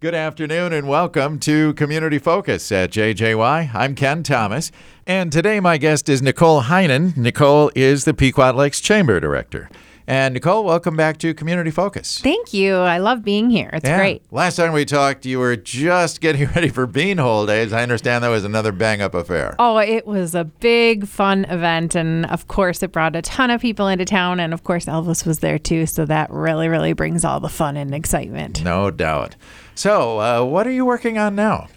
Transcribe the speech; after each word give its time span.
Good 0.00 0.14
afternoon 0.14 0.72
and 0.72 0.88
welcome 0.88 1.38
to 1.40 1.74
Community 1.74 2.18
Focus 2.18 2.72
at 2.72 2.90
JJY. 2.90 3.74
I'm 3.74 3.94
Ken 3.94 4.22
Thomas, 4.22 4.72
and 5.06 5.30
today 5.30 5.60
my 5.60 5.76
guest 5.76 6.08
is 6.08 6.22
Nichole 6.22 6.62
Heinen. 6.62 7.12
Nichole 7.18 7.70
is 7.74 8.06
the 8.06 8.14
Pequot 8.14 8.52
Lakes 8.54 8.80
Chamber 8.80 9.20
Director. 9.20 9.68
And 10.06 10.34
Nichole, 10.34 10.64
welcome 10.64 10.96
back 10.96 11.18
to 11.18 11.34
Community 11.34 11.70
Focus. 11.70 12.18
Thank 12.18 12.54
you. 12.54 12.76
I 12.76 12.96
love 12.96 13.22
being 13.22 13.50
here. 13.50 13.68
It's 13.74 13.86
Yeah. 13.86 13.98
great. 13.98 14.22
Last 14.32 14.56
time 14.56 14.72
we 14.72 14.86
talked, 14.86 15.26
you 15.26 15.38
were 15.38 15.54
just 15.54 16.22
getting 16.22 16.48
ready 16.56 16.70
for 16.70 16.86
Bean 16.86 17.18
Hole 17.18 17.44
Days. 17.44 17.72
I 17.74 17.82
understand 17.82 18.24
that 18.24 18.28
was 18.30 18.44
another 18.44 18.72
bang 18.72 19.02
up 19.02 19.14
affair. 19.14 19.54
Oh, 19.58 19.76
it 19.76 20.06
was 20.06 20.34
a 20.34 20.44
big, 20.44 21.06
fun 21.06 21.44
event. 21.44 21.94
And 21.94 22.24
of 22.26 22.48
course, 22.48 22.82
it 22.82 22.90
brought 22.90 23.14
a 23.16 23.22
ton 23.22 23.50
of 23.50 23.60
people 23.60 23.86
into 23.86 24.06
town. 24.06 24.40
And 24.40 24.54
of 24.54 24.64
course, 24.64 24.86
Elvis 24.86 25.26
was 25.26 25.40
there 25.40 25.58
too. 25.58 25.84
So 25.84 26.06
that 26.06 26.30
really, 26.30 26.68
really 26.68 26.94
brings 26.94 27.22
all 27.24 27.38
the 27.38 27.50
fun 27.50 27.76
and 27.76 27.94
excitement. 27.94 28.64
No 28.64 28.90
doubt. 28.90 29.36
So, 29.80 30.20
uh, 30.20 30.44
what 30.44 30.66
are 30.66 30.70
you 30.70 30.84
working 30.84 31.16
on 31.16 31.34
now? 31.34 31.68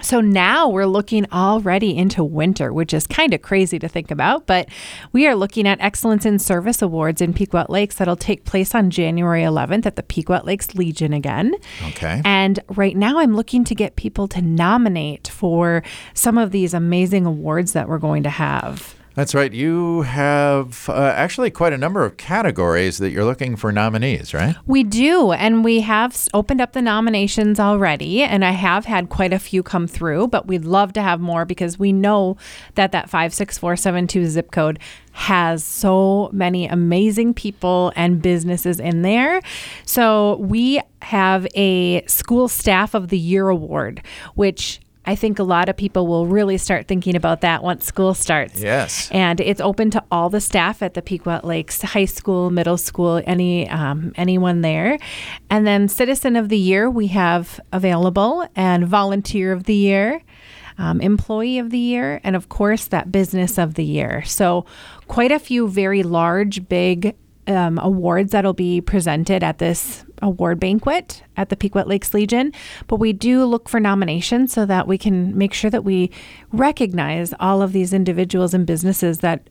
So 0.00 0.22
now 0.22 0.66
we're 0.66 0.86
looking 0.86 1.30
already 1.30 1.94
into 1.94 2.24
winter, 2.24 2.72
which 2.72 2.94
is 2.94 3.06
kind 3.06 3.34
of 3.34 3.42
crazy 3.42 3.78
to 3.80 3.86
think 3.86 4.10
about. 4.10 4.46
But 4.46 4.70
we 5.12 5.26
are 5.26 5.34
looking 5.34 5.68
at 5.68 5.78
Excellence 5.78 6.24
in 6.24 6.38
Service 6.38 6.80
Awards 6.80 7.20
in 7.20 7.34
Pequot 7.34 7.66
Lakes 7.68 7.96
that'll 7.96 8.16
take 8.16 8.46
place 8.46 8.74
on 8.74 8.88
January 8.88 9.42
11th 9.42 9.84
at 9.84 9.96
the 9.96 10.02
Pequot 10.02 10.40
Lakes 10.44 10.74
Legion 10.74 11.12
again. 11.12 11.54
Okay. 11.88 12.22
And 12.24 12.60
right 12.76 12.96
now, 12.96 13.18
I'm 13.18 13.36
looking 13.36 13.62
to 13.64 13.74
get 13.74 13.96
people 13.96 14.26
to 14.28 14.40
nominate 14.40 15.28
for 15.28 15.82
some 16.14 16.38
of 16.38 16.50
these 16.50 16.72
amazing 16.72 17.26
awards 17.26 17.74
that 17.74 17.90
we're 17.90 17.98
going 17.98 18.22
to 18.22 18.30
have. 18.30 18.94
That's 19.14 19.32
right. 19.32 19.52
You 19.52 20.02
have 20.02 20.88
uh, 20.88 21.12
actually 21.16 21.50
quite 21.50 21.72
a 21.72 21.78
number 21.78 22.04
of 22.04 22.16
categories 22.16 22.98
that 22.98 23.10
you're 23.10 23.24
looking 23.24 23.54
for 23.54 23.70
nominees, 23.70 24.34
right? 24.34 24.56
We 24.66 24.82
do, 24.82 25.30
and 25.30 25.64
we 25.64 25.82
have 25.82 26.28
opened 26.34 26.60
up 26.60 26.72
the 26.72 26.82
nominations 26.82 27.60
already, 27.60 28.22
and 28.22 28.44
I 28.44 28.50
have 28.50 28.86
had 28.86 29.10
quite 29.10 29.32
a 29.32 29.38
few 29.38 29.62
come 29.62 29.86
through, 29.86 30.28
but 30.28 30.48
we'd 30.48 30.64
love 30.64 30.92
to 30.94 31.02
have 31.02 31.20
more 31.20 31.44
because 31.44 31.78
we 31.78 31.92
know 31.92 32.36
that 32.74 32.90
that 32.90 33.08
56472 33.08 34.26
zip 34.26 34.50
code 34.50 34.80
has 35.12 35.62
so 35.62 36.28
many 36.32 36.66
amazing 36.66 37.34
people 37.34 37.92
and 37.94 38.20
businesses 38.20 38.80
in 38.80 39.02
there. 39.02 39.40
So 39.86 40.38
we 40.38 40.80
have 41.02 41.46
a 41.54 42.04
School 42.06 42.48
Staff 42.48 42.94
of 42.94 43.08
the 43.10 43.18
Year 43.18 43.48
award, 43.48 44.02
which 44.34 44.80
I 45.06 45.16
think 45.16 45.38
a 45.38 45.42
lot 45.42 45.68
of 45.68 45.76
people 45.76 46.06
will 46.06 46.26
really 46.26 46.56
start 46.56 46.88
thinking 46.88 47.14
about 47.14 47.42
that 47.42 47.62
once 47.62 47.84
school 47.84 48.14
starts. 48.14 48.60
Yes. 48.60 49.10
And 49.10 49.40
it's 49.40 49.60
open 49.60 49.90
to 49.90 50.04
all 50.10 50.30
the 50.30 50.40
staff 50.40 50.82
at 50.82 50.94
the 50.94 51.02
Pequot 51.02 51.40
Lakes 51.44 51.82
High 51.82 52.06
School, 52.06 52.50
middle 52.50 52.78
school, 52.78 53.22
any 53.26 53.68
um, 53.68 54.12
anyone 54.16 54.62
there. 54.62 54.98
And 55.50 55.66
then 55.66 55.88
Citizen 55.88 56.36
of 56.36 56.48
the 56.48 56.58
Year 56.58 56.88
we 56.88 57.08
have 57.08 57.60
available, 57.72 58.46
and 58.56 58.86
Volunteer 58.86 59.52
of 59.52 59.64
the 59.64 59.74
Year. 59.74 60.22
Um, 60.76 61.00
employee 61.00 61.60
of 61.60 61.70
the 61.70 61.78
year, 61.78 62.20
and 62.24 62.34
of 62.34 62.48
course, 62.48 62.86
that 62.86 63.12
business 63.12 63.58
of 63.58 63.74
the 63.74 63.84
year. 63.84 64.24
So, 64.24 64.66
quite 65.06 65.30
a 65.30 65.38
few 65.38 65.68
very 65.68 66.02
large, 66.02 66.68
big 66.68 67.14
um, 67.46 67.78
awards 67.78 68.32
that'll 68.32 68.52
be 68.52 68.80
presented 68.80 69.42
at 69.42 69.58
this 69.58 70.04
award 70.22 70.58
banquet 70.60 71.22
at 71.36 71.48
the 71.48 71.56
Pequot 71.56 71.86
Lakes 71.86 72.14
Legion. 72.14 72.52
But 72.86 72.96
we 72.96 73.12
do 73.12 73.44
look 73.44 73.68
for 73.68 73.80
nominations 73.80 74.52
so 74.52 74.66
that 74.66 74.86
we 74.86 74.98
can 74.98 75.36
make 75.36 75.52
sure 75.52 75.70
that 75.70 75.84
we 75.84 76.10
recognize 76.52 77.34
all 77.40 77.62
of 77.62 77.72
these 77.72 77.92
individuals 77.92 78.54
and 78.54 78.66
businesses 78.66 79.18
that 79.18 79.48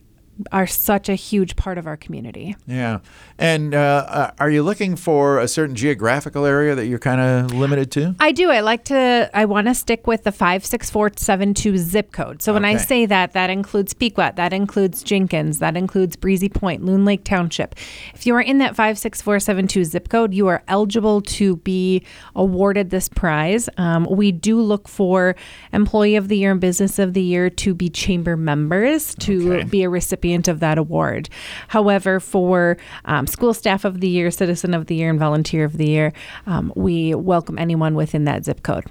are 0.51 0.65
such 0.65 1.09
a 1.09 1.15
huge 1.15 1.55
part 1.55 1.77
of 1.77 1.85
our 1.85 1.95
community. 1.95 2.55
Yeah. 2.65 2.99
And 3.37 3.75
uh, 3.75 4.05
uh, 4.07 4.31
are 4.39 4.49
you 4.49 4.63
looking 4.63 4.95
for 4.95 5.37
a 5.39 5.47
certain 5.47 5.75
geographical 5.75 6.45
area 6.45 6.73
that 6.73 6.87
you're 6.87 6.97
kind 6.97 7.21
of 7.21 7.53
limited 7.53 7.91
to? 7.91 8.15
I 8.19 8.31
do. 8.31 8.49
I 8.49 8.61
like 8.61 8.85
to, 8.85 9.29
I 9.33 9.45
want 9.45 9.67
to 9.67 9.75
stick 9.75 10.07
with 10.07 10.23
the 10.23 10.31
56472 10.31 11.77
zip 11.77 12.11
code. 12.11 12.41
So 12.41 12.51
when 12.53 12.65
I 12.65 12.77
say 12.77 13.05
that, 13.05 13.33
that 13.33 13.49
includes 13.51 13.93
Pequot, 13.93 14.31
that 14.35 14.53
includes 14.53 15.03
Jenkins, 15.03 15.59
that 15.59 15.77
includes 15.77 16.15
Breezy 16.15 16.49
Point, 16.49 16.83
Loon 16.83 17.05
Lake 17.05 17.23
Township. 17.23 17.75
If 18.15 18.25
you 18.25 18.33
are 18.35 18.41
in 18.41 18.57
that 18.57 18.75
56472 18.75 19.85
zip 19.85 20.09
code, 20.09 20.33
you 20.33 20.47
are 20.47 20.63
eligible 20.67 21.21
to 21.21 21.57
be 21.57 22.03
awarded 22.35 22.89
this 22.89 23.07
prize. 23.07 23.69
Um, 23.77 24.07
we 24.09 24.31
do 24.31 24.59
look 24.61 24.87
for 24.87 25.35
Employee 25.71 26.15
of 26.15 26.27
the 26.27 26.37
Year 26.37 26.51
and 26.51 26.59
Business 26.61 26.97
of 26.97 27.13
the 27.13 27.21
Year 27.21 27.51
to 27.51 27.75
be 27.75 27.89
chamber 27.89 28.35
members 28.35 29.13
to 29.15 29.53
Okay. 29.53 29.63
be 29.65 29.83
a 29.83 29.89
recipient 29.89 30.22
of 30.47 30.59
that 30.61 30.77
award. 30.77 31.29
However, 31.67 32.19
for 32.19 32.77
um, 33.05 33.27
School 33.27 33.53
Staff 33.53 33.83
of 33.83 33.99
the 33.99 34.07
Year, 34.07 34.31
Citizen 34.31 34.73
of 34.73 34.85
the 34.85 34.95
Year, 34.95 35.09
and 35.09 35.19
Volunteer 35.19 35.65
of 35.65 35.77
the 35.77 35.87
Year, 35.87 36.13
um, 36.47 36.71
we 36.75 37.13
welcome 37.13 37.59
anyone 37.59 37.95
within 37.95 38.23
that 38.23 38.45
zip 38.45 38.63
code. 38.63 38.85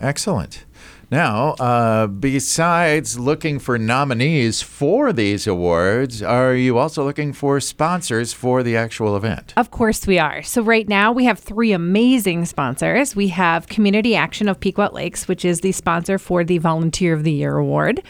Excellent. 0.00 0.64
Now, 1.08 1.50
uh, 1.60 2.08
besides 2.08 3.16
looking 3.16 3.60
for 3.60 3.78
nominees 3.78 4.60
for 4.60 5.12
these 5.12 5.46
awards, 5.46 6.20
are 6.20 6.52
you 6.52 6.78
also 6.78 7.04
looking 7.04 7.32
for 7.32 7.60
sponsors 7.60 8.32
for 8.32 8.64
the 8.64 8.76
actual 8.76 9.16
event? 9.16 9.54
Of 9.56 9.70
course, 9.70 10.04
we 10.08 10.18
are. 10.18 10.42
So, 10.42 10.62
right 10.62 10.88
now, 10.88 11.12
we 11.12 11.24
have 11.26 11.38
three 11.38 11.70
amazing 11.70 12.46
sponsors. 12.46 13.14
We 13.14 13.28
have 13.28 13.68
Community 13.68 14.16
Action 14.16 14.48
of 14.48 14.58
Pequot 14.58 14.94
Lakes, 14.94 15.28
which 15.28 15.44
is 15.44 15.60
the 15.60 15.70
sponsor 15.70 16.18
for 16.18 16.42
the 16.42 16.58
Volunteer 16.58 17.14
of 17.14 17.22
the 17.22 17.32
Year 17.32 17.56
Award. 17.56 18.02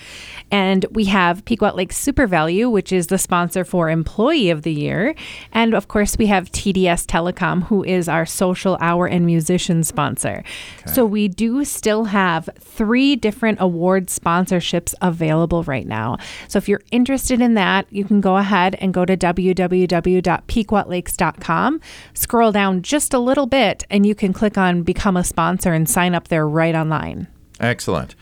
And 0.51 0.87
we 0.91 1.05
have 1.05 1.45
Pequot 1.45 1.75
Lakes 1.75 1.99
Super 1.99 2.27
Valu, 2.27 2.71
which 2.71 2.93
is 2.93 3.09
the 3.09 3.19
sponsor 3.19 3.63
for 3.65 3.91
Employee 3.91 4.49
of 4.49 4.63
the 4.63 4.73
Year. 4.73 5.15
And 5.53 5.75
of 5.75 5.89
course, 5.89 6.17
we 6.17 6.27
have 6.27 6.51
TDS 6.51 7.05
Telecom, 7.05 7.65
who 7.65 7.85
is 7.85 8.09
our 8.09 8.25
social 8.25 8.79
hour 8.81 9.07
and 9.07 9.27
musician 9.27 9.85
sponsor. 9.85 10.43
So, 10.87 11.05
we 11.05 11.29
do 11.29 11.63
still 11.67 12.05
have 12.05 12.49
three 12.59 12.86
different 13.17 13.59
award 13.61 14.07
sponsorships 14.07 14.95
available 15.03 15.65
right 15.65 15.87
now. 15.87 16.17
So, 16.49 16.57
if 16.59 16.69
you're 16.69 16.83
interested 16.91 17.41
in 17.41 17.55
that, 17.55 17.87
you 17.91 18.05
can 18.05 18.21
go 18.21 18.37
ahead 18.37 18.75
and 18.77 18.95
go 18.95 19.05
to 19.05 19.17
www.pequotlakes.com, 19.17 21.81
scroll 22.15 22.53
down 22.53 22.83
just 22.83 23.15
a 23.15 23.19
little 23.19 23.47
bit, 23.47 23.85
and 23.91 24.07
you 24.07 24.15
can 24.15 24.33
click 24.33 24.57
on 24.57 24.83
Become 24.83 25.17
a 25.17 25.25
Sponsor 25.25 25.73
and 25.73 25.89
sign 25.89 26.15
up 26.15 26.29
there 26.29 26.47
right 26.49 26.75
online. 26.75 27.27
Excellent. 27.61 28.15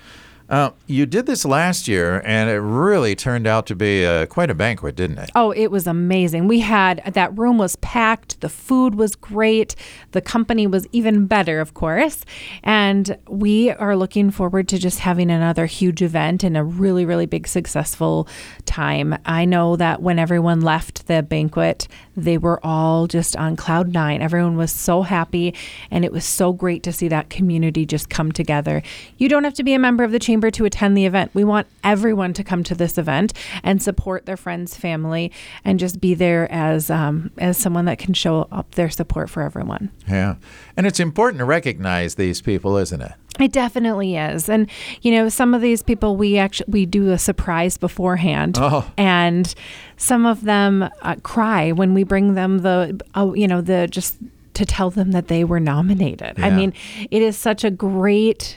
Uh, 0.49 0.71
you 0.87 1.07
did 1.07 1.25
this 1.25 1.47
last 1.47 1.89
year, 1.89 2.21
and 2.25 2.51
it 2.51 2.61
really 2.61 3.15
turned 3.15 3.47
out 3.47 3.65
to 3.67 3.75
be 3.75 4.05
uh, 4.05 4.27
quite 4.27 4.51
a 4.51 4.55
banquet, 4.55 4.95
didn't 4.95 5.19
it? 5.19 5.31
Oh, 5.35 5.53
it 5.53 5.69
was 5.71 5.87
amazing. 5.87 6.49
We 6.49 6.61
had 6.61 7.03
that 7.15 7.37
room 7.37 7.57
was 7.57 7.77
packed, 7.77 8.41
the 8.43 8.51
food 8.51 8.95
was 8.95 9.17
great, 9.17 9.75
the 10.13 10.21
company 10.21 10.67
was 10.67 10.87
even 10.93 11.27
better, 11.27 11.61
of 11.61 11.73
course. 11.73 12.25
And 12.63 13.17
we 13.27 13.71
are 13.71 13.97
looking 13.97 14.31
forward 14.31 14.69
to 14.69 14.79
just 14.79 14.99
having 14.99 15.31
another 15.31 15.65
huge 15.65 16.03
event 16.03 16.45
and 16.45 16.59
a 16.59 16.63
really, 16.63 17.07
really 17.07 17.27
big 17.27 17.49
successful 17.49 18.29
time. 18.67 19.17
I 19.25 19.47
know 19.47 19.77
that 19.77 20.03
when 20.03 20.19
everyone 20.19 20.61
left 20.61 21.07
the 21.07 21.23
banquet, 21.23 21.89
they 22.17 22.37
were 22.37 22.61
all 22.65 23.07
just 23.07 23.35
on 23.37 23.57
cloud 23.57 23.95
nine. 23.95 24.21
Everyone 24.21 24.59
was 24.59 24.73
so 24.73 25.03
happy, 25.03 25.55
and 25.91 26.05
it 26.05 26.13
was 26.13 26.27
so 26.27 26.53
great 26.53 26.83
to 26.83 26.93
see 26.93 27.09
that 27.09 27.31
community 27.31 27.87
just 27.87 28.11
come 28.11 28.31
together. 28.31 28.83
You 29.17 29.31
don't 29.31 29.45
have 29.45 29.55
to 29.55 29.65
be 29.65 29.73
a 29.73 29.79
member 29.79 30.05
of 30.05 30.13
the 30.13 30.19
chamber 30.19 30.34
to 30.51 30.65
attend 30.65 30.97
the 30.97 31.07
event. 31.07 31.31
We 31.35 31.45
want 31.45 31.67
everyone 31.83 32.33
to 32.35 32.45
come 32.45 32.63
to 32.65 32.75
this 32.75 32.99
event 32.99 33.33
and 33.63 33.83
support 33.83 34.27
their 34.27 34.37
friends, 34.37 34.77
family, 34.77 35.31
and 35.65 35.79
just 35.79 36.01
be 36.01 36.15
there 36.15 36.51
as 36.53 36.91
um, 36.91 37.31
as 37.39 37.59
someone 37.59 37.85
that 37.87 37.99
can 37.99 38.15
show 38.15 38.49
up 38.53 38.75
their 38.75 38.91
support 38.91 39.31
for 39.31 39.43
everyone. 39.43 39.91
Yeah. 40.09 40.37
And 40.77 40.87
it's 40.87 41.01
important 41.01 41.39
to 41.39 41.45
recognize 41.45 42.15
these 42.17 42.41
people, 42.41 42.77
isn't 42.77 43.01
it? 43.01 43.13
It 43.41 43.51
definitely 43.51 44.17
is, 44.17 44.49
and 44.49 44.71
you 45.03 45.11
know, 45.11 45.29
some 45.29 45.55
of 45.55 45.61
these 45.61 45.83
people 45.83 46.17
we 46.17 46.39
actually 46.39 46.67
we 46.69 46.87
do 46.87 47.11
a 47.11 47.19
surprise 47.19 47.77
beforehand, 47.77 48.57
Oh. 48.61 48.89
and 48.97 49.53
some 49.97 50.25
of 50.25 50.45
them 50.45 50.89
uh, 51.03 51.17
cry 51.25 51.73
when 51.73 51.95
we 51.95 52.05
bring 52.05 52.35
them 52.35 52.59
the, 52.59 53.01
oh, 53.17 53.35
you 53.35 53.49
know, 53.49 53.61
the 53.61 53.89
just 53.91 54.19
to 54.55 54.65
tell 54.65 54.89
them 54.89 55.11
that 55.11 55.27
they 55.27 55.43
were 55.43 55.59
nominated. 55.59 56.39
I 56.39 56.51
mean, 56.51 56.73
it 57.11 57.23
is 57.23 57.37
such 57.37 57.65
a 57.65 57.73
great 57.73 58.57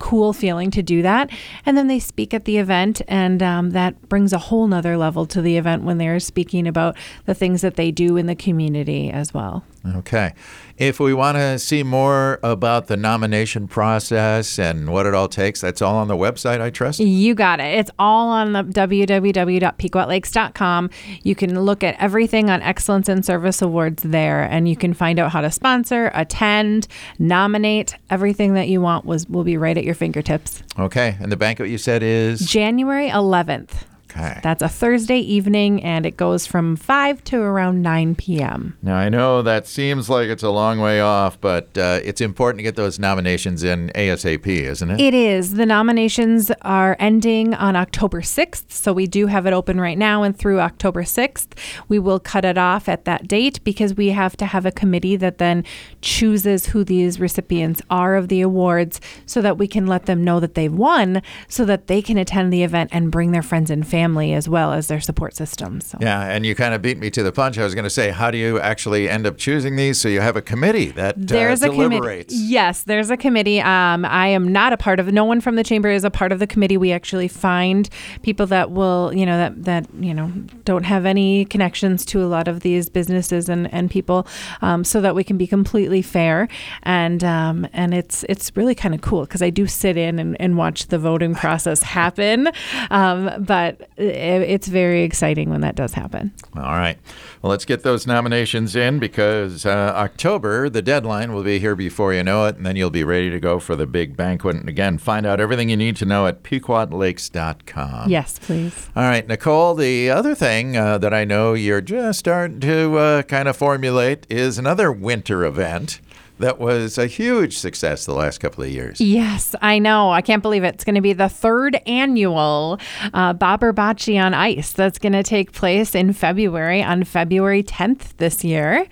cool 0.00 0.32
feeling 0.32 0.72
to 0.72 0.82
do 0.82 1.02
that. 1.02 1.30
And 1.64 1.76
then 1.76 1.86
they 1.86 2.00
speak 2.00 2.34
at 2.34 2.44
the 2.44 2.58
event, 2.58 3.00
and 3.06 3.40
um, 3.40 3.70
that 3.70 4.08
brings 4.08 4.32
a 4.32 4.38
whole 4.38 4.66
nother 4.66 4.96
level 4.96 5.26
to 5.26 5.40
the 5.40 5.56
event 5.56 5.84
when 5.84 5.98
they're 5.98 6.18
speaking 6.18 6.66
about 6.66 6.96
the 7.26 7.34
things 7.34 7.60
that 7.60 7.76
they 7.76 7.92
do 7.92 8.16
in 8.16 8.26
the 8.26 8.34
community 8.34 9.10
as 9.10 9.32
well. 9.32 9.62
Okay. 9.86 10.34
If 10.76 11.00
we 11.00 11.14
want 11.14 11.36
to 11.36 11.58
see 11.58 11.82
more 11.82 12.38
about 12.42 12.86
the 12.86 12.96
nomination 12.96 13.66
process 13.68 14.58
and 14.58 14.90
what 14.92 15.06
it 15.06 15.14
all 15.14 15.28
takes, 15.28 15.60
that's 15.60 15.82
all 15.82 15.96
on 15.96 16.08
the 16.08 16.16
website, 16.16 16.60
I 16.60 16.70
trust. 16.70 17.00
You 17.00 17.34
got 17.34 17.60
it. 17.60 17.78
It's 17.78 17.90
all 17.98 18.28
on 18.28 18.52
the 18.52 18.62
www.pequotlakes.com. 18.62 20.90
You 21.22 21.34
can 21.34 21.60
look 21.60 21.84
at 21.84 21.96
everything 21.98 22.50
on 22.50 22.62
Excellence 22.62 23.08
in 23.08 23.22
Service 23.22 23.62
Awards 23.62 24.02
there, 24.02 24.42
and 24.42 24.68
you 24.68 24.76
can 24.76 24.92
find 24.94 25.18
out 25.18 25.32
how 25.32 25.40
to 25.40 25.50
sponsor, 25.50 26.10
attend, 26.14 26.86
nominate. 27.18 27.96
Everything 28.10 28.54
that 28.54 28.68
you 28.68 28.80
want 28.80 29.04
was 29.04 29.28
will 29.28 29.44
be 29.44 29.56
right 29.56 29.76
at 29.76 29.84
your 29.84 29.94
fingertips. 29.94 30.62
Okay. 30.78 31.16
And 31.20 31.32
the 31.32 31.36
banquet 31.36 31.70
you 31.70 31.78
said 31.78 32.02
is 32.02 32.40
January 32.40 33.08
11th. 33.08 33.84
Okay. 34.10 34.40
That's 34.42 34.62
a 34.62 34.68
Thursday 34.68 35.18
evening, 35.18 35.82
and 35.82 36.04
it 36.04 36.16
goes 36.16 36.46
from 36.46 36.76
5 36.76 37.22
to 37.24 37.40
around 37.40 37.82
9 37.82 38.14
p.m. 38.16 38.76
Now, 38.82 38.96
I 38.96 39.08
know 39.08 39.42
that 39.42 39.66
seems 39.66 40.10
like 40.10 40.28
it's 40.28 40.42
a 40.42 40.50
long 40.50 40.80
way 40.80 41.00
off, 41.00 41.40
but 41.40 41.76
uh, 41.78 42.00
it's 42.02 42.20
important 42.20 42.58
to 42.58 42.62
get 42.62 42.76
those 42.76 42.98
nominations 42.98 43.62
in 43.62 43.90
ASAP, 43.94 44.46
isn't 44.46 44.90
it? 44.90 45.00
It 45.00 45.14
is. 45.14 45.54
The 45.54 45.66
nominations 45.66 46.50
are 46.62 46.96
ending 46.98 47.54
on 47.54 47.76
October 47.76 48.20
6th, 48.20 48.72
so 48.72 48.92
we 48.92 49.06
do 49.06 49.28
have 49.28 49.46
it 49.46 49.52
open 49.52 49.80
right 49.80 49.98
now 49.98 50.22
and 50.22 50.36
through 50.36 50.60
October 50.60 51.02
6th. 51.02 51.48
We 51.88 51.98
will 51.98 52.18
cut 52.18 52.44
it 52.44 52.58
off 52.58 52.88
at 52.88 53.04
that 53.04 53.28
date 53.28 53.62
because 53.62 53.94
we 53.94 54.08
have 54.08 54.36
to 54.38 54.46
have 54.46 54.66
a 54.66 54.72
committee 54.72 55.16
that 55.16 55.38
then 55.38 55.64
chooses 56.00 56.66
who 56.66 56.82
these 56.82 57.20
recipients 57.20 57.80
are 57.90 58.16
of 58.16 58.28
the 58.28 58.40
awards 58.40 59.00
so 59.24 59.40
that 59.40 59.56
we 59.56 59.68
can 59.68 59.86
let 59.86 60.06
them 60.06 60.24
know 60.24 60.40
that 60.40 60.54
they've 60.54 60.72
won 60.72 61.22
so 61.48 61.64
that 61.64 61.86
they 61.86 62.02
can 62.02 62.18
attend 62.18 62.52
the 62.52 62.62
event 62.62 62.90
and 62.92 63.12
bring 63.12 63.30
their 63.30 63.42
friends 63.42 63.70
and 63.70 63.86
family 63.86 63.99
as 64.08 64.48
well 64.48 64.72
as 64.72 64.88
their 64.88 65.00
support 65.00 65.34
system. 65.34 65.80
So. 65.80 65.98
Yeah, 66.00 66.22
and 66.22 66.44
you 66.46 66.54
kind 66.54 66.74
of 66.74 66.82
beat 66.82 66.98
me 66.98 67.10
to 67.10 67.22
the 67.22 67.32
punch. 67.32 67.58
I 67.58 67.64
was 67.64 67.74
going 67.74 67.84
to 67.84 67.90
say, 67.90 68.10
how 68.10 68.30
do 68.30 68.38
you 68.38 68.58
actually 68.60 69.08
end 69.08 69.26
up 69.26 69.36
choosing 69.36 69.76
these? 69.76 70.00
So 70.00 70.08
you 70.08 70.20
have 70.20 70.36
a 70.36 70.42
committee 70.42 70.90
that 70.92 71.14
uh, 71.14 71.18
There's 71.18 71.62
a 71.62 71.68
committee. 71.68 71.88
deliberates. 71.90 72.34
Yes, 72.34 72.82
there's 72.84 73.10
a 73.10 73.16
committee. 73.16 73.60
Um, 73.60 74.04
I 74.04 74.28
am 74.28 74.50
not 74.52 74.72
a 74.72 74.76
part 74.76 75.00
of. 75.00 75.12
No 75.12 75.24
one 75.24 75.40
from 75.40 75.56
the 75.56 75.64
chamber 75.64 75.88
is 75.90 76.04
a 76.04 76.10
part 76.10 76.32
of 76.32 76.38
the 76.38 76.46
committee. 76.46 76.76
We 76.76 76.92
actually 76.92 77.28
find 77.28 77.88
people 78.22 78.46
that 78.46 78.70
will, 78.70 79.12
you 79.14 79.26
know, 79.26 79.36
that 79.36 79.64
that 79.64 79.86
you 79.98 80.14
know 80.14 80.32
don't 80.64 80.84
have 80.84 81.06
any 81.06 81.44
connections 81.44 82.04
to 82.06 82.22
a 82.22 82.26
lot 82.26 82.48
of 82.48 82.60
these 82.60 82.88
businesses 82.88 83.48
and 83.48 83.72
and 83.72 83.90
people, 83.90 84.26
um, 84.62 84.84
so 84.84 85.00
that 85.00 85.14
we 85.14 85.24
can 85.24 85.36
be 85.36 85.46
completely 85.46 86.02
fair. 86.02 86.48
And 86.84 87.22
um, 87.24 87.66
and 87.72 87.94
it's 87.94 88.24
it's 88.28 88.56
really 88.56 88.74
kind 88.74 88.94
of 88.94 89.00
cool 89.00 89.22
because 89.22 89.42
I 89.42 89.50
do 89.50 89.66
sit 89.66 89.96
in 89.96 90.18
and, 90.18 90.40
and 90.40 90.56
watch 90.56 90.86
the 90.86 90.98
voting 90.98 91.34
process 91.34 91.82
happen. 91.82 92.48
Um, 92.90 93.44
but 93.44 93.89
it's 94.00 94.68
very 94.68 95.02
exciting 95.02 95.50
when 95.50 95.60
that 95.60 95.76
does 95.76 95.92
happen. 95.92 96.32
All 96.56 96.62
right. 96.62 96.98
Well, 97.42 97.50
let's 97.50 97.64
get 97.64 97.82
those 97.82 98.06
nominations 98.06 98.74
in 98.74 98.98
because 98.98 99.66
uh, 99.66 99.92
October, 99.96 100.68
the 100.68 100.82
deadline 100.82 101.32
will 101.32 101.42
be 101.42 101.58
here 101.58 101.76
before 101.76 102.12
you 102.12 102.22
know 102.22 102.46
it, 102.46 102.56
and 102.56 102.66
then 102.66 102.76
you'll 102.76 102.90
be 102.90 103.04
ready 103.04 103.30
to 103.30 103.38
go 103.40 103.58
for 103.58 103.76
the 103.76 103.86
big 103.86 104.16
banquet. 104.16 104.56
And 104.56 104.68
again, 104.68 104.98
find 104.98 105.26
out 105.26 105.40
everything 105.40 105.68
you 105.68 105.76
need 105.76 105.96
to 105.96 106.04
know 106.04 106.26
at 106.26 106.42
pequotlakes.com. 106.42 108.10
Yes, 108.10 108.38
please. 108.38 108.88
All 108.96 109.04
right, 109.04 109.26
Nichole, 109.26 109.78
the 109.78 110.10
other 110.10 110.34
thing 110.34 110.76
uh, 110.76 110.98
that 110.98 111.14
I 111.14 111.24
know 111.24 111.54
you're 111.54 111.80
just 111.80 112.18
starting 112.18 112.60
to 112.60 112.96
uh, 112.96 113.22
kind 113.22 113.48
of 113.48 113.56
formulate 113.56 114.26
is 114.30 114.58
another 114.58 114.90
winter 114.90 115.44
event 115.44 116.00
that 116.40 116.58
was 116.58 116.98
a 116.98 117.06
huge 117.06 117.58
success 117.58 118.06
the 118.06 118.14
last 118.14 118.38
couple 118.38 118.64
of 118.64 118.70
years. 118.70 119.00
Yes, 119.00 119.54
I 119.60 119.78
know. 119.78 120.10
I 120.10 120.22
can't 120.22 120.42
believe 120.42 120.64
it. 120.64 120.74
It's 120.74 120.84
going 120.84 120.94
to 120.94 121.00
be 121.00 121.12
the 121.12 121.28
third 121.28 121.80
annual 121.86 122.78
uh, 123.12 123.34
Bobber 123.34 123.72
Bocce 123.72 124.20
on 124.20 124.32
Ice 124.32 124.72
that's 124.72 124.98
going 124.98 125.12
to 125.12 125.22
take 125.22 125.52
place 125.52 125.94
in 125.94 126.12
February 126.12 126.82
on 126.82 127.04
February 127.04 127.62
10th 127.62 128.16
this 128.16 128.42
year. 128.42 128.86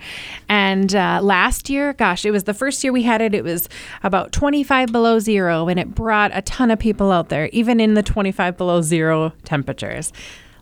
And 0.47 0.95
uh, 0.95 1.19
last 1.23 1.69
year, 1.69 1.93
gosh, 1.93 2.23
it 2.23 2.31
was 2.31 2.43
the 2.43 2.53
first 2.53 2.83
year 2.83 2.93
we 2.93 3.03
had 3.03 3.19
it. 3.19 3.33
It 3.33 3.43
was 3.43 3.67
about 4.03 4.31
25 4.31 4.91
below 4.91 5.19
zero, 5.19 5.67
and 5.67 5.79
it 5.79 5.95
brought 5.95 6.31
a 6.33 6.43
ton 6.43 6.69
of 6.69 6.77
people 6.77 7.11
out 7.11 7.29
there, 7.29 7.47
even 7.47 7.79
in 7.79 7.95
the 7.95 8.03
25 8.03 8.57
below 8.57 8.81
zero 8.81 9.33
temperatures. 9.43 10.13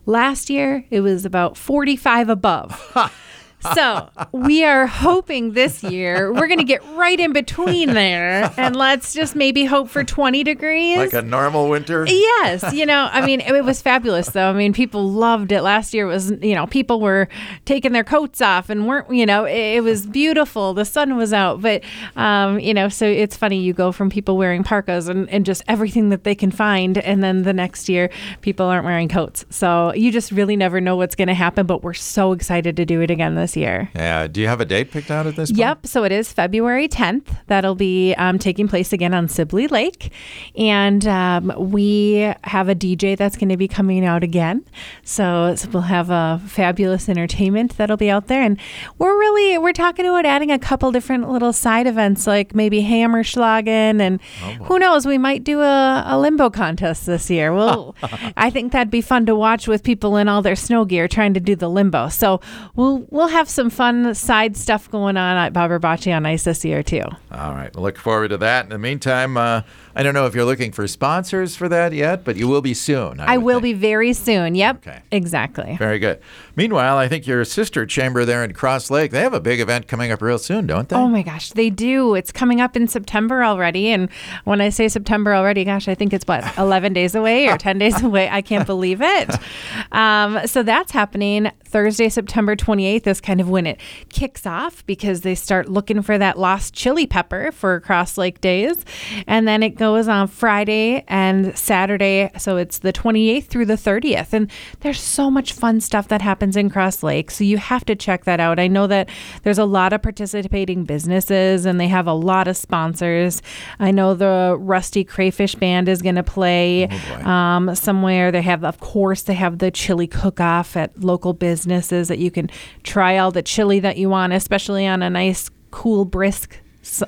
Last 0.05 0.49
year, 0.49 0.85
it 0.89 1.01
was 1.01 1.25
about 1.25 1.57
45 1.57 2.29
above. 2.29 3.11
So 3.59 4.09
we 4.31 4.63
are 4.63 4.85
hoping 4.87 5.53
this 5.53 5.83
year 5.83 6.31
we're 6.31 6.47
going 6.47 6.59
to 6.59 6.63
get 6.63 6.83
right 6.93 7.19
in 7.19 7.33
between 7.33 7.93
there, 7.93 8.53
and 8.57 8.75
let's 8.75 9.13
just 9.13 9.35
maybe 9.35 9.65
hope 9.65 9.89
for 9.89 10.03
20 10.03 10.43
degrees. 10.43 10.97
Like 10.97 11.13
a 11.13 11.21
normal 11.21 11.69
winter? 11.69 12.05
Yes, 12.07 12.73
you 12.73 12.85
know, 12.85 13.09
I 13.11 13.25
mean, 13.25 13.41
it 13.41 13.65
was 13.65 13.81
fabulous 13.81 14.29
though. 14.29 14.49
I 14.49 14.53
mean, 14.53 14.73
people 14.73 15.09
loved 15.09 15.51
it. 15.51 15.61
Last 15.61 15.93
year 15.93 16.05
was, 16.05 16.31
you 16.41 16.55
know, 16.55 16.67
people 16.67 17.01
were 17.01 17.27
taking 17.65 17.93
their 17.93 18.03
coats 18.03 18.41
off 18.41 18.69
and 18.69 18.87
weren't, 18.87 19.11
you 19.13 19.25
know, 19.25 19.45
it, 19.45 19.77
it 19.77 19.83
was 19.83 20.05
beautiful. 20.05 20.73
The 20.73 20.85
sun 20.85 21.17
was 21.17 21.33
out, 21.33 21.61
but, 21.61 21.83
um, 22.15 22.59
you 22.59 22.73
know, 22.73 22.89
so 22.89 23.05
it's 23.05 23.35
funny. 23.35 23.59
You 23.59 23.73
go 23.73 23.91
from 23.91 24.09
people 24.09 24.37
wearing 24.37 24.63
parkas 24.63 25.07
and, 25.07 25.29
and 25.29 25.45
just 25.45 25.63
everything 25.67 26.09
that 26.09 26.23
they 26.23 26.35
can 26.35 26.51
find, 26.51 26.97
and 26.99 27.23
then 27.23 27.43
the 27.43 27.53
next 27.53 27.89
year 27.89 28.09
people 28.41 28.67
aren't 28.67 28.85
wearing 28.85 29.09
coats. 29.09 29.45
So 29.49 29.93
you 29.93 30.11
just 30.11 30.31
really 30.31 30.55
never 30.55 30.79
know 30.79 30.95
what's 30.95 31.15
going 31.15 31.27
to 31.27 31.33
happen. 31.33 31.65
But 31.65 31.83
we're 31.83 31.93
so 31.93 32.31
excited 32.33 32.75
to 32.77 32.85
do 32.85 33.01
it 33.01 33.09
again 33.09 33.35
this 33.35 33.46
year. 33.55 33.89
Yeah. 33.95 34.27
Do 34.27 34.41
you 34.41 34.47
have 34.47 34.59
a 34.59 34.65
date 34.65 34.91
picked 34.91 35.11
out 35.11 35.27
at 35.27 35.35
this 35.35 35.51
point? 35.51 35.59
Yep. 35.59 35.87
So 35.87 36.03
it 36.03 36.11
is 36.11 36.33
February 36.33 36.87
10th. 36.87 37.27
That'll 37.47 37.75
be 37.75 38.13
um, 38.15 38.39
taking 38.39 38.67
place 38.67 38.91
again 38.91 39.13
on 39.13 39.27
Sibley 39.27 39.67
Lake. 39.67 40.11
And 40.55 41.05
um, 41.07 41.53
we 41.71 42.33
have 42.43 42.69
a 42.69 42.75
DJ 42.75 43.15
that's 43.15 43.37
going 43.37 43.49
to 43.49 43.57
be 43.57 43.67
coming 43.67 44.03
out 44.03 44.23
again. 44.23 44.65
So, 45.03 45.55
so 45.55 45.69
we'll 45.69 45.83
have 45.83 46.09
a 46.09 46.41
fabulous 46.47 47.07
entertainment 47.07 47.77
that'll 47.77 47.97
be 47.97 48.09
out 48.09 48.27
there. 48.27 48.41
And 48.41 48.59
we're 48.97 49.17
really, 49.17 49.57
we're 49.59 49.73
talking 49.73 50.05
about 50.05 50.25
adding 50.25 50.51
a 50.51 50.57
couple 50.57 50.91
different 50.91 51.29
little 51.29 51.53
side 51.53 51.85
events 51.85 52.25
like 52.25 52.55
maybe 52.55 52.81
Hammerschlagen. 52.81 54.01
And 54.01 54.19
who 54.63 54.79
knows, 54.79 55.05
we 55.05 55.17
might 55.19 55.43
do 55.43 55.61
a, 55.61 56.03
a 56.07 56.17
limbo 56.17 56.49
contest 56.49 57.05
this 57.05 57.29
year. 57.29 57.53
Well, 57.53 57.95
I 58.35 58.49
think 58.49 58.71
that'd 58.71 58.89
be 58.89 59.01
fun 59.01 59.27
to 59.27 59.35
watch 59.35 59.67
with 59.67 59.83
people 59.83 60.17
in 60.17 60.27
all 60.27 60.41
their 60.41 60.55
snow 60.55 60.85
gear 60.85 61.07
trying 61.07 61.35
to 61.35 61.39
do 61.39 61.55
the 61.55 61.69
limbo. 61.69 62.09
So 62.09 62.41
we'll, 62.75 63.05
we'll 63.09 63.27
have 63.27 63.36
some 63.45 63.69
fun 63.69 64.15
side 64.15 64.57
stuff 64.57 64.89
going 64.89 65.17
on 65.17 65.37
at 65.37 65.53
Bobber 65.53 65.79
Bocce 65.79 66.15
on 66.15 66.25
Ice 66.25 66.45
this 66.45 66.65
year 66.65 66.81
too. 66.81 67.03
All 67.31 67.51
right. 67.53 67.75
Look 67.75 67.97
forward 67.97 68.29
to 68.29 68.37
that. 68.37 68.65
In 68.65 68.69
the 68.69 68.79
meantime, 68.79 69.37
uh, 69.37 69.61
I 69.97 70.03
don't 70.03 70.13
know 70.13 70.27
if 70.27 70.35
you're 70.35 70.45
looking 70.45 70.71
for 70.71 70.87
sponsors 70.87 71.55
for 71.55 71.67
that 71.69 71.91
yet, 71.91 72.23
but 72.23 72.35
you 72.35 72.47
will 72.47 72.61
be 72.61 72.75
soon. 72.75 73.19
I, 73.19 73.33
I 73.33 73.37
will 73.37 73.55
think. 73.55 73.63
be 73.63 73.73
very 73.73 74.13
soon. 74.13 74.53
Yep. 74.53 74.87
Okay. 74.87 75.01
Exactly. 75.11 75.75
Very 75.77 75.97
good. 75.97 76.19
Meanwhile, 76.55 76.99
I 76.99 77.07
think 77.07 77.25
your 77.25 77.43
sister 77.43 77.83
chamber 77.87 78.23
there 78.23 78.43
in 78.43 78.53
Cross 78.53 78.91
Lake, 78.91 79.09
they 79.09 79.21
have 79.21 79.33
a 79.33 79.39
big 79.39 79.59
event 79.59 79.87
coming 79.87 80.11
up 80.11 80.21
real 80.21 80.37
soon, 80.37 80.67
don't 80.67 80.87
they? 80.87 80.95
Oh 80.95 81.07
my 81.07 81.23
gosh, 81.23 81.49
they 81.49 81.71
do. 81.71 82.13
It's 82.13 82.31
coming 82.31 82.61
up 82.61 82.75
in 82.75 82.87
September 82.87 83.43
already. 83.43 83.87
And 83.87 84.09
when 84.43 84.61
I 84.61 84.69
say 84.69 84.87
September 84.87 85.33
already, 85.33 85.63
gosh, 85.63 85.87
I 85.87 85.95
think 85.95 86.13
it's 86.13 86.27
what, 86.27 86.45
11 86.59 86.93
days 86.93 87.15
away 87.15 87.47
or 87.47 87.57
10 87.57 87.79
days 87.79 88.03
away. 88.03 88.29
I 88.29 88.43
can't 88.43 88.67
believe 88.67 89.01
it. 89.01 89.35
Um, 89.91 90.45
so 90.45 90.63
that's 90.63 90.91
happening 90.91 91.49
Thursday, 91.65 92.09
September 92.09 92.55
28th 92.55 93.07
is 93.07 93.21
kind 93.21 93.39
of 93.41 93.49
when 93.49 93.65
it 93.65 93.79
kicks 94.09 94.45
off 94.45 94.85
because 94.85 95.21
they 95.21 95.33
start 95.33 95.69
looking 95.69 96.01
for 96.01 96.17
that 96.17 96.37
lost 96.37 96.73
chili 96.73 97.07
pepper 97.07 97.51
for 97.51 97.79
Cross 97.79 98.17
Lake 98.17 98.41
Days. 98.41 98.83
And 99.27 99.47
then 99.47 99.63
it 99.63 99.71
goes 99.71 99.86
on 99.87 100.27
Friday 100.27 101.03
and 101.07 101.57
Saturday. 101.57 102.29
So 102.37 102.57
it's 102.57 102.79
the 102.79 102.91
28th 102.91 103.45
through 103.45 103.65
the 103.65 103.75
30th. 103.75 104.33
And 104.33 104.51
there's 104.81 105.01
so 105.01 105.31
much 105.31 105.53
fun 105.53 105.79
stuff 105.79 106.09
that 106.09 106.21
happens 106.21 106.57
in 106.57 106.69
Cross 106.69 107.03
Lake. 107.03 107.31
So 107.31 107.43
you 107.43 107.57
have 107.57 107.85
to 107.85 107.95
check 107.95 108.25
that 108.25 108.39
out. 108.39 108.59
I 108.59 108.67
know 108.67 108.87
that 108.87 109.09
there's 109.43 109.57
a 109.57 109.65
lot 109.65 109.93
of 109.93 110.01
participating 110.01 110.83
businesses 110.83 111.65
and 111.65 111.79
they 111.79 111.87
have 111.87 112.07
a 112.07 112.13
lot 112.13 112.47
of 112.47 112.57
sponsors. 112.57 113.41
I 113.79 113.91
know 113.91 114.13
the 114.13 114.57
Rusty 114.59 115.03
Crayfish 115.03 115.55
Band 115.55 115.87
is 115.87 116.01
going 116.01 116.15
to 116.15 116.23
play 116.23 116.87
boy. 116.87 117.23
um, 117.23 117.73
somewhere. 117.75 118.31
They 118.31 118.41
have, 118.41 118.63
of 118.63 118.79
course, 118.79 119.23
they 119.23 119.35
have 119.35 119.59
the 119.59 119.71
chili 119.71 120.07
cook 120.07 120.39
off 120.39 120.75
at 120.75 120.99
local 120.99 121.33
businesses 121.33 122.09
that 122.09 122.19
you 122.19 122.31
can 122.31 122.49
try 122.83 123.17
all 123.17 123.31
the 123.31 123.41
chili 123.41 123.79
that 123.79 123.97
you 123.97 124.09
want, 124.09 124.33
especially 124.33 124.85
on 124.85 125.01
a 125.01 125.09
nice, 125.09 125.49
cool, 125.71 126.05
brisk. 126.05 126.59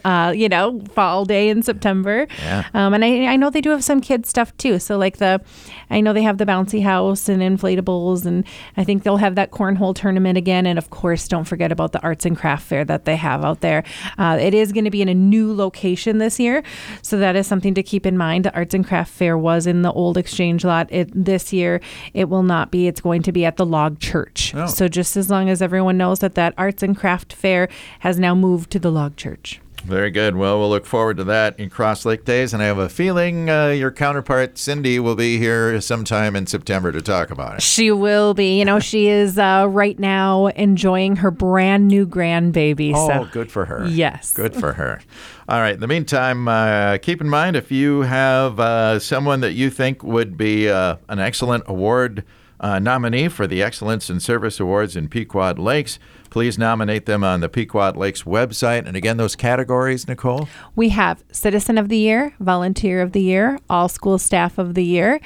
Uh, 0.04 0.34
you 0.36 0.50
know, 0.50 0.82
fall 0.94 1.26
day 1.26 1.50
in 1.50 1.64
September. 1.64 2.28
Yeah. 2.40 2.68
Um, 2.74 2.94
and 2.94 3.04
I, 3.04 3.26
I 3.26 3.36
know 3.36 3.50
they 3.50 3.62
do 3.62 3.72
have 3.72 3.84
some 3.84 4.02
kids 4.02 4.30
stuff 4.30 4.56
too. 4.58 4.80
So 4.80 4.98
like 4.98 5.18
the, 5.18 5.42
I 5.90 6.02
know 6.02 6.14
they 6.14 6.24
have 6.24 6.38
the 6.38 6.46
bouncy 6.46 6.84
house 6.84 7.30
and 7.30 7.42
inflatables, 7.42 8.26
and 8.26 8.46
I 8.78 8.84
think 8.84 9.04
they'll 9.04 9.18
have 9.18 9.36
that 9.36 9.52
cornhole 9.52 9.96
tournament 9.96 10.38
again. 10.38 10.66
And 10.66 10.78
of 10.78 10.90
course, 10.90 11.28
don't 11.28 11.46
forget 11.46 11.72
about 11.72 11.92
the 11.92 12.02
arts 12.02 12.26
and 12.26 12.38
craft 12.38 12.68
fair 12.68 12.86
that 12.86 13.06
they 13.06 13.16
have 13.16 13.44
out 13.44 13.62
there. 13.62 13.84
Uh, 14.18 14.38
it 14.40 14.54
is 14.54 14.72
going 14.72 14.86
to 14.86 14.92
be 14.92 15.02
in 15.02 15.10
a 15.10 15.14
new 15.14 15.54
location 15.54 16.18
this 16.18 16.40
year, 16.40 16.64
so 17.02 17.18
that 17.18 17.36
is 17.36 17.48
something 17.48 17.74
to 17.74 17.84
keep 17.84 18.06
in 18.06 18.18
mind. 18.18 18.46
The 18.46 18.54
arts 18.54 18.74
and 18.74 18.86
craft 18.86 19.12
fair 19.12 19.38
was 19.38 19.66
in 19.66 19.82
the 19.82 19.92
old 19.92 20.18
exchange 20.18 20.64
lot. 20.66 20.88
It 20.92 21.10
this 21.14 21.52
year 21.54 21.82
it 22.14 22.30
will 22.30 22.44
not 22.44 22.72
be. 22.72 22.88
It's 22.88 23.02
going 23.02 23.24
to 23.24 23.32
be 23.32 23.46
at 23.46 23.58
the 23.58 23.66
Log 23.66 24.00
Church. 24.00 24.54
Oh. 24.56 24.68
So 24.68 24.88
just 24.88 25.18
as 25.18 25.30
long 25.30 25.50
as 25.50 25.62
everyone 25.62 25.98
knows 25.98 26.20
that 26.20 26.36
that 26.36 26.54
arts 26.58 26.84
and 26.84 26.96
craft 26.98 27.34
fair 27.34 27.70
has 28.00 28.20
now 28.20 28.36
moved 28.36 28.72
to 28.72 28.80
the 28.80 28.92
Log 28.92 29.16
Church. 29.16 29.62
Very 29.84 30.12
good. 30.12 30.36
Well, 30.36 30.60
we'll 30.60 30.70
look 30.70 30.86
forward 30.86 31.18
to 31.18 31.24
that 31.26 31.60
in 31.60 31.70
Cross 31.70 32.06
Lake 32.06 32.26
Days, 32.26 32.54
and 32.54 32.62
I 32.62 32.66
have 32.66 32.78
a 32.78 32.90
feeling 32.90 33.50
uh, 33.50 33.68
your 33.68 33.92
counterpart 33.92 34.58
Cindy 34.58 35.00
will 35.00 35.16
be 35.16 35.38
here 35.38 35.80
sometime 35.82 36.36
in 36.36 36.48
September 36.48 36.92
to 36.92 37.02
talk 37.02 37.32
about 37.32 37.56
it. 37.56 37.62
She 37.62 37.92
will 37.92 38.34
be. 38.34 38.60
You 38.60 38.66
know, 38.66 38.80
she 38.80 39.08
is 39.08 39.38
uh, 39.38 39.68
right 39.70 39.98
now 39.98 40.48
enjoying 40.48 41.18
her 41.18 41.32
brand 41.32 41.88
new 41.88 42.06
grandbaby. 42.06 42.92
Oh, 42.94 43.08
so 43.08 43.30
good 43.32 43.52
for 43.52 43.66
her. 43.66 43.88
Yes. 43.88 44.34
Good 44.34 44.54
for 44.54 44.74
her. 44.74 45.00
All 45.48 45.60
right. 45.60 45.76
In 45.76 45.80
the 45.80 45.88
meantime, 45.88 46.48
uh, 46.48 46.98
keep 46.98 47.22
in 47.22 47.30
mind 47.30 47.56
if 47.56 47.72
you 47.72 48.02
have 48.02 48.60
uh, 48.60 49.00
someone 49.00 49.40
that 49.42 49.54
you 49.54 49.70
think 49.70 50.04
would 50.04 50.38
be 50.38 50.70
uh, 50.70 50.98
an 51.08 51.20
excellent 51.20 51.64
award 51.68 52.24
uh, 52.60 52.80
nominee 52.80 53.28
for 53.28 53.48
the 53.48 53.62
Excellence 53.62 54.10
in 54.10 54.20
Service 54.20 54.60
Awards 54.60 54.96
in 54.96 55.08
Pequot 55.08 55.54
Lakes, 55.58 56.00
please 56.30 56.58
nominate 56.58 57.06
them 57.06 57.24
on 57.24 57.40
the 57.42 57.50
Pequot 57.50 57.94
Lakes 57.96 58.24
website. 58.24 58.86
And 58.86 58.96
again, 58.96 59.18
those 59.18 59.36
categories, 59.36 60.06
Nichole? 60.06 60.48
we 60.76 60.90
have 60.90 61.24
Citizen 61.32 61.78
of 61.78 61.90
the 61.90 61.98
Year, 61.98 62.34
Volunteer 62.40 63.02
of 63.02 63.14
the 63.14 63.22
Year, 63.22 63.60
All 63.70 63.90
School 63.90 64.18
Staff 64.18 64.58
of 64.58 64.74
the 64.74 64.84
Year. 64.84 65.20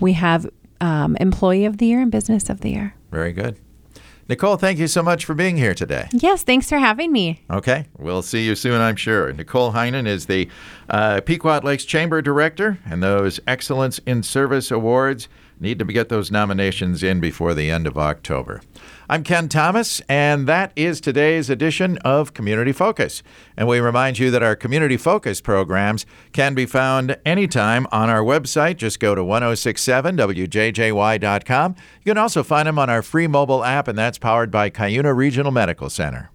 We 0.00 0.14
have 0.14 0.48
um, 0.80 1.16
Employee 1.16 1.64
of 1.64 1.78
the 1.78 1.86
Year 1.86 2.00
and 2.00 2.10
Business 2.10 2.48
of 2.48 2.60
the 2.60 2.70
Year. 2.70 2.94
Very 3.10 3.32
good. 3.32 3.58
Nichole, 4.28 4.60
thank 4.60 4.78
you 4.78 4.86
so 4.86 5.02
much 5.02 5.24
for 5.24 5.34
being 5.34 5.56
here 5.56 5.74
today. 5.74 6.06
Yes, 6.12 6.42
thanks 6.42 6.68
for 6.68 6.76
having 6.76 7.10
me. 7.12 7.42
Okay, 7.50 7.86
we'll 7.96 8.20
see 8.20 8.44
you 8.44 8.54
soon, 8.54 8.78
I'm 8.78 8.96
sure. 8.96 9.32
Nichole 9.32 9.72
Heinen 9.72 10.06
is 10.06 10.26
the 10.26 10.50
uh, 10.90 11.22
Pequot 11.22 11.60
Lakes 11.64 11.86
Chamber 11.86 12.20
Director, 12.20 12.78
and 12.84 13.02
those 13.02 13.40
Excellence 13.46 14.00
in 14.00 14.22
Service 14.22 14.70
Awards 14.70 15.28
need 15.60 15.78
to 15.78 15.84
get 15.84 16.08
those 16.08 16.30
nominations 16.30 17.02
in 17.02 17.20
before 17.20 17.54
the 17.54 17.70
end 17.70 17.86
of 17.86 17.98
October. 17.98 18.62
I'm 19.08 19.24
Ken 19.24 19.48
Thomas, 19.48 20.00
and 20.08 20.46
that 20.46 20.72
is 20.76 21.00
today's 21.00 21.48
edition 21.48 21.96
of 21.98 22.34
Community 22.34 22.72
Focus. 22.72 23.22
And 23.56 23.66
we 23.66 23.80
remind 23.80 24.18
you 24.18 24.30
that 24.30 24.42
our 24.42 24.54
Community 24.54 24.96
Focus 24.96 25.40
programs 25.40 26.06
can 26.32 26.54
be 26.54 26.66
found 26.66 27.16
anytime 27.24 27.86
on 27.90 28.10
our 28.10 28.22
website. 28.22 28.76
Just 28.76 29.00
go 29.00 29.14
to 29.14 29.22
1067wjjy.com. 29.22 31.74
You 32.04 32.10
can 32.10 32.18
also 32.18 32.42
find 32.42 32.68
them 32.68 32.78
on 32.78 32.90
our 32.90 33.02
free 33.02 33.26
mobile 33.26 33.64
app, 33.64 33.88
and 33.88 33.98
that's 33.98 34.18
powered 34.18 34.50
by 34.50 34.68
Cuyuna 34.70 35.16
Regional 35.16 35.52
Medical 35.52 35.88
Center. 35.88 36.30